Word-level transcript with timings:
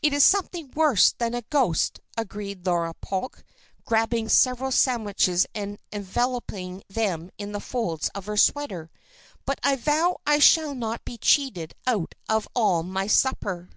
"It's 0.00 0.24
something 0.24 0.70
worse 0.70 1.12
than 1.12 1.34
a 1.34 1.42
ghost," 1.42 2.00
agreed 2.16 2.64
Laura 2.64 2.94
Polk, 3.02 3.44
grabbing 3.84 4.30
several 4.30 4.72
sandwiches 4.72 5.46
and 5.54 5.78
enveloping 5.92 6.82
them 6.88 7.28
in 7.36 7.52
the 7.52 7.60
folds 7.60 8.08
of 8.14 8.24
her 8.24 8.38
sweater. 8.38 8.90
"But 9.44 9.58
I 9.62 9.76
vow 9.76 10.22
I 10.26 10.38
shall 10.38 10.74
not 10.74 11.04
be 11.04 11.18
cheated 11.18 11.74
out 11.86 12.14
of 12.30 12.48
all 12.54 12.82
my 12.82 13.08
supper." 13.08 13.68